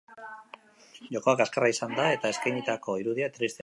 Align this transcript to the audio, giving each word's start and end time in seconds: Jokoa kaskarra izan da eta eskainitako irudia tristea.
Jokoa 1.17 1.37
kaskarra 1.43 1.71
izan 1.75 1.95
da 2.01 2.09
eta 2.17 2.35
eskainitako 2.35 3.01
irudia 3.05 3.35
tristea. 3.39 3.59